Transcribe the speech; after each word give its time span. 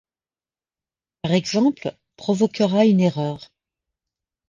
Par 1.21 1.33
exemple, 1.33 1.95
provoquera 2.17 2.85
une 2.85 3.01
erreur. 3.01 3.51